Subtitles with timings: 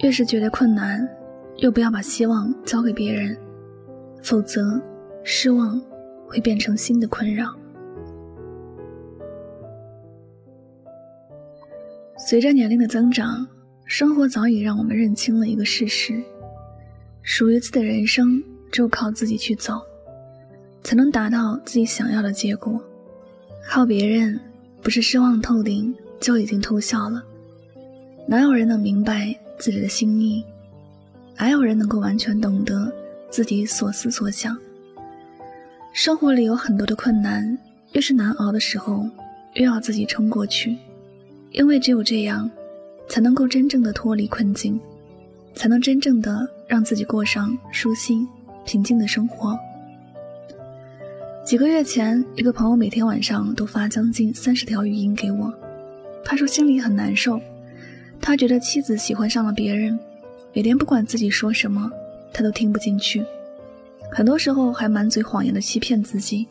[0.00, 1.08] 越是觉得困难，
[1.56, 3.36] 又不要把希望交给别人，
[4.22, 4.80] 否则
[5.24, 5.80] 失望
[6.26, 7.46] 会变成新的困扰。
[12.16, 13.46] 随着年龄的增长，
[13.86, 16.22] 生活早已让我们认清了一个事实：
[17.22, 19.80] 属于自己的人生，只有靠自己去走，
[20.84, 22.80] 才能达到自己想要的结果。
[23.68, 24.38] 靠别人，
[24.82, 27.24] 不是失望透顶，就已经偷笑了。
[28.26, 30.44] 哪有人能明白自己的心意？
[31.36, 32.92] 哪有人能够完全懂得
[33.30, 34.56] 自己所思所想？
[35.92, 37.58] 生活里有很多的困难，
[37.92, 39.04] 越是难熬的时候，
[39.54, 40.76] 越要自己撑过去。
[41.50, 42.48] 因为只有这样，
[43.08, 44.78] 才能够真正的脱离困境，
[45.54, 48.28] 才能真正的让自己过上舒心、
[48.64, 49.58] 平静的生活。
[51.44, 55.52] 几个月前，一个朋友每天晚上都发将近三十条语音给我，
[56.22, 57.40] 他说心里很难受，
[58.20, 59.98] 他觉得妻子喜欢上了别人，
[60.52, 61.90] 每天不管自己说什么，
[62.32, 63.24] 他都听不进去，
[64.12, 66.46] 很多时候还满嘴谎言的欺骗自己。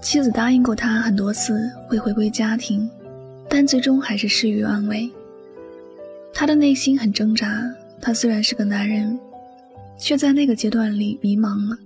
[0.00, 2.88] 妻子答应过他很多次会回归家庭。
[3.52, 5.10] 但最终还是事与愿违。
[6.32, 7.68] 他的内心很挣扎。
[8.00, 9.18] 他虽然是个男人，
[9.98, 11.76] 却在那个阶段里迷茫了。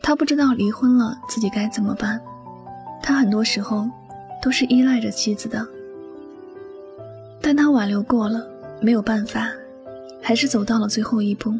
[0.00, 2.20] 他不知道离婚了自己该怎么办。
[3.02, 3.90] 他很多时候
[4.40, 5.66] 都是依赖着妻子的。
[7.48, 8.46] 但他挽留过了，
[8.78, 9.50] 没有办法，
[10.20, 11.54] 还是走到了最后一步。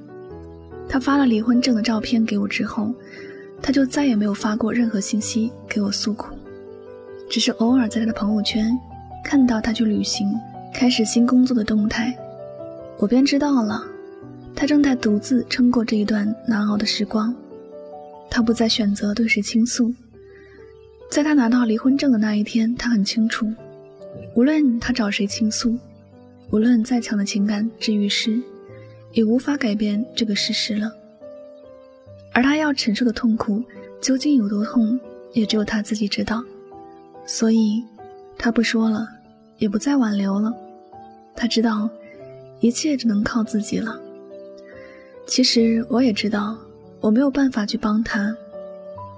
[0.86, 2.92] 他发了离婚证的照片给我之后，
[3.62, 6.34] 他就再也没有发过任何信息给我诉苦，
[7.30, 8.70] 只是偶尔在他的朋友圈。
[9.24, 10.30] 看到他去旅行，
[10.74, 12.14] 开始新工作的动态，
[12.98, 13.82] 我便知道了，
[14.54, 17.34] 他正在独自撑过这一段难熬的时光。
[18.30, 19.90] 他不再选择对谁倾诉，
[21.10, 23.50] 在他拿到离婚证的那一天，他很清楚，
[24.38, 25.76] 无论他找谁倾诉，
[26.50, 28.40] 无论再强的情感治愈师，
[29.10, 30.92] 也无法改变这个事实了。
[32.32, 33.60] 而他要承受的痛苦
[34.00, 34.96] 究竟有多痛，
[35.32, 36.40] 也只有他自己知道。
[37.26, 37.82] 所以。
[38.40, 39.08] 他不说了，
[39.58, 40.54] 也不再挽留了。
[41.34, 41.90] 他知道，
[42.60, 44.00] 一切只能靠自己了。
[45.26, 46.56] 其实我也知道，
[47.00, 48.32] 我没有办法去帮他。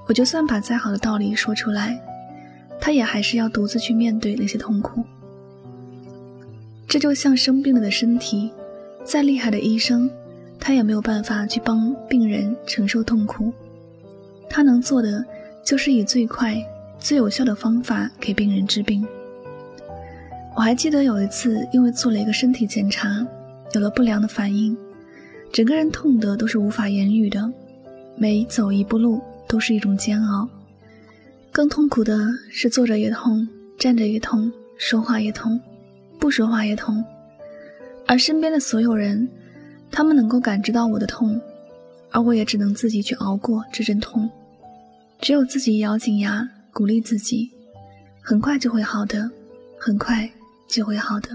[0.06, 2.00] 我就算把再好的道理说出来，
[2.80, 5.04] 他也还是要独自去面对那些痛苦。
[6.88, 8.50] 这就像生病了的身体，
[9.04, 10.10] 再厉害的医生，
[10.58, 13.52] 他也没有办法去帮病人承受痛苦。
[14.48, 15.24] 他能做的，
[15.64, 16.56] 就是以最快。
[16.98, 19.06] 最有效的方法给病人治病。
[20.54, 23.26] 我还记得有一次，因为做了一个身体检查，
[23.72, 24.76] 有了不良的反应，
[25.50, 27.50] 整个人痛得都是无法言语的，
[28.16, 29.18] 每走一步路
[29.48, 30.46] 都是一种煎熬。
[31.52, 33.46] 更痛苦的是坐着也痛，
[33.78, 35.60] 站着也痛，说话也痛，
[36.18, 37.04] 不说话也痛。
[38.06, 39.28] 而身边的所有人，
[39.90, 41.40] 他们能够感知到我的痛，
[42.10, 44.30] 而我也只能自己去熬过这阵痛，
[45.20, 46.48] 只有自己咬紧牙。
[46.72, 47.50] 鼓励自己，
[48.22, 49.28] 很快就会好的，
[49.76, 50.30] 很快
[50.68, 51.28] 就会好的。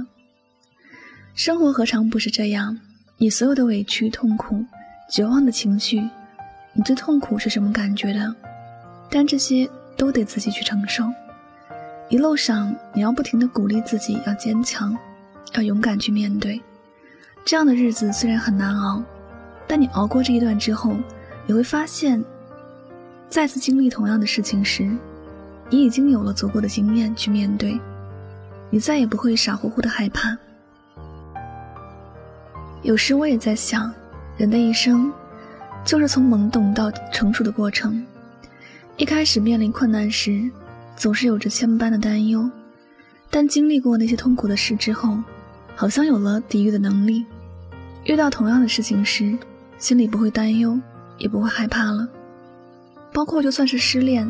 [1.34, 2.80] 生活何尝不是这样？
[3.18, 4.64] 你所有的委屈、痛苦、
[5.12, 6.02] 绝望的情绪，
[6.72, 8.34] 你最痛苦是什么感觉的？
[9.12, 11.04] 但这些都得自己去承受。
[12.10, 14.96] 一路上，你要不停的鼓励自己，要坚强，
[15.54, 16.62] 要勇敢去面对。
[17.44, 19.04] 这样的日子虽然很难熬，
[19.68, 20.96] 但你熬过这一段之后，
[21.46, 22.24] 你会发现，
[23.30, 24.90] 再次经历同样的事情时。
[25.68, 27.80] 你已经有了足够的经验去面对，
[28.70, 30.38] 你再也不会傻乎乎的害怕。
[32.84, 33.92] 有时我也在想，
[34.38, 35.12] 人的一生
[35.84, 38.06] 就是从懵懂到成熟的过程。
[38.98, 40.50] 一开始面临困难时，
[40.96, 42.50] 总是有着千般的担忧，
[43.30, 45.18] 但经历过那些痛苦的事之后，
[45.76, 47.26] 好像有了抵御的能力。
[48.06, 49.38] 遇到同样的事情时，
[49.78, 50.80] 心里不会担忧，
[51.18, 52.08] 也不会害怕了。
[53.12, 54.26] 包括就算是失恋，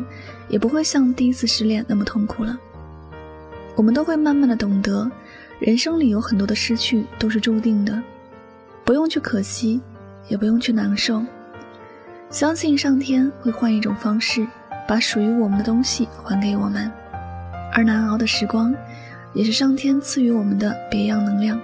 [0.48, 2.58] 也不会像第一次失恋那么痛苦了。
[3.76, 5.08] 我们都会慢慢的懂得，
[5.60, 8.02] 人生里有很多的失去都是注定的，
[8.84, 9.80] 不用去可惜，
[10.28, 11.24] 也不用去难受。
[12.30, 14.46] 相信上天会换一种方式，
[14.86, 16.90] 把属于我们的东西还给我们。
[17.72, 18.74] 而难熬的时光，
[19.32, 21.60] 也是上天赐予我们的别样能量，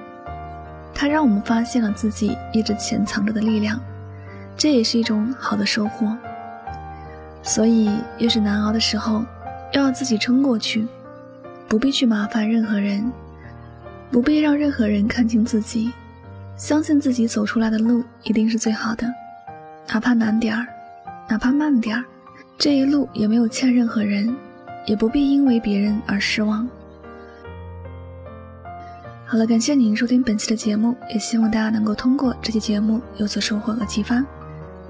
[0.94, 3.80] 它让我们发现了自己一直潜藏着的力量，
[4.56, 6.16] 这也是一种好的收获。
[7.42, 9.24] 所以，越是难熬的时候，
[9.72, 10.86] 要自己撑过去，
[11.66, 13.10] 不必去麻烦任何人，
[14.10, 15.92] 不必让任何人看清自己，
[16.56, 19.12] 相信自己走出来的路一定是最好的，
[19.92, 20.66] 哪怕难点儿，
[21.28, 22.02] 哪怕慢点儿，
[22.56, 24.34] 这一路也没有欠任何人，
[24.86, 26.66] 也不必因为别人而失望。
[29.26, 34.24] 好了，感谢您收听本期的节目，也希望大家能够通过这期节目有所收获和启发。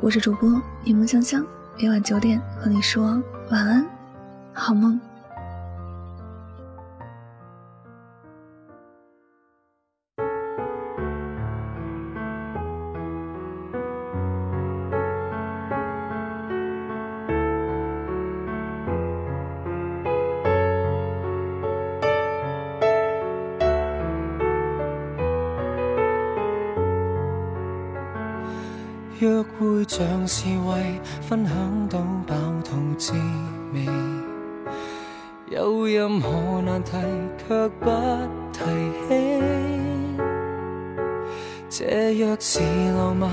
[0.00, 0.49] 我是主播
[0.84, 1.44] 柠檬香香，
[1.81, 3.20] 每晚九点和你说
[3.50, 3.84] 晚安，
[4.52, 5.00] 好梦。
[29.23, 32.35] 约会像是为分享到饱
[32.65, 33.13] 肚滋
[33.73, 33.87] 味，
[35.49, 36.97] 有任何难题
[37.47, 37.89] 却不
[38.53, 38.65] 提
[39.07, 39.41] 起。
[41.71, 42.59] 这若是
[42.99, 43.31] 浪漫，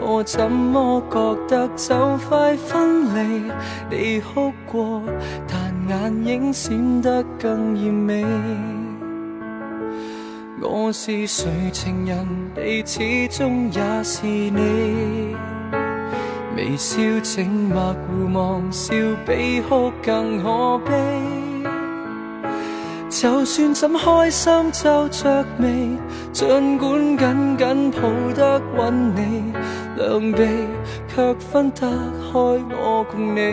[0.00, 3.52] 我怎么觉得就快分离？
[3.90, 5.02] 你哭过，
[5.48, 8.24] 但眼影闪得更艳美。
[10.64, 12.24] 我是谁情人，
[12.54, 15.34] 你始终也是你。
[16.56, 18.94] 微笑静默互望，笑
[19.26, 20.92] 比哭更可悲。
[23.10, 25.98] 就算怎开心皱着眉，
[26.32, 28.00] 尽管紧紧抱
[28.34, 29.52] 得稳你，
[29.96, 30.46] 两臂
[31.12, 33.52] 却分得开我共你。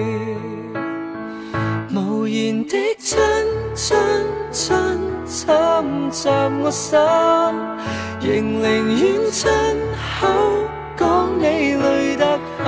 [1.95, 3.17] 无言的亲
[3.73, 3.97] 亲
[4.51, 4.75] 亲。
[5.29, 5.47] 侵
[6.11, 6.27] 袭
[6.63, 6.97] 我心，
[8.19, 8.63] 仍宁
[8.99, 9.47] 愿亲
[10.19, 10.27] 口
[10.97, 11.43] 讲你
[11.75, 12.25] 累得
[12.57, 12.65] 很。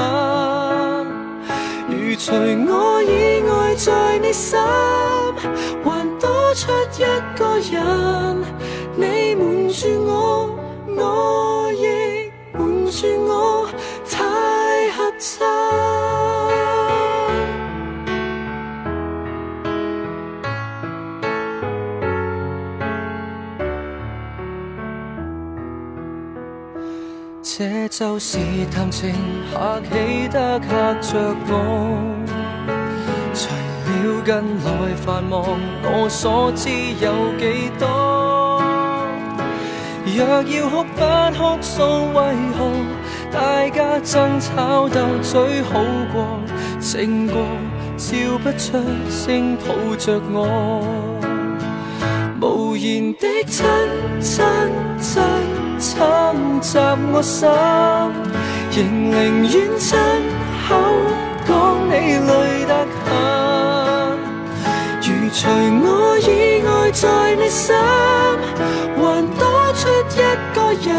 [1.89, 2.31] 如除
[2.71, 4.59] 我以外在你心，
[5.83, 7.03] 还多出一
[7.35, 7.81] 个人，
[8.95, 10.55] 你瞒住我，
[10.95, 12.61] 我亦瞒
[12.91, 13.67] 住我，
[14.07, 14.19] 太
[14.91, 15.90] 合衬。
[27.61, 28.39] 这就是
[28.73, 29.13] 谈情
[29.53, 31.53] 客气得吓着我，
[33.35, 33.53] 除
[33.85, 34.33] 了近
[34.65, 35.45] 来繁忙，
[35.83, 38.59] 我所知有几多？
[40.07, 40.99] 若要哭不
[41.37, 41.83] 哭诉，
[42.15, 42.59] 为何
[43.31, 46.39] 大家争吵斗嘴好过？
[46.79, 47.45] 胜过
[47.95, 50.81] 笑不出声抱着我，
[52.41, 53.63] 无言的亲
[54.19, 54.43] 亲。
[57.13, 57.47] 我心，
[58.71, 58.79] 仍
[59.11, 59.97] 宁愿亲
[60.67, 60.69] 口
[61.47, 61.49] 讲
[61.87, 61.91] 你
[62.29, 62.29] 累
[62.65, 62.71] 得
[63.05, 63.09] 很。
[65.01, 65.39] 如除
[65.83, 65.87] 我
[66.19, 66.29] 以
[66.63, 67.05] 外在
[67.35, 67.73] 你心，
[68.97, 68.99] 还
[69.39, 69.41] 多
[69.73, 69.81] 出
[70.15, 70.19] 一
[70.53, 70.91] 个人，